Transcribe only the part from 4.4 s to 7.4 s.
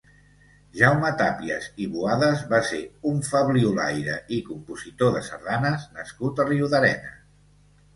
compositor de sardanes nascut a Riudarenes.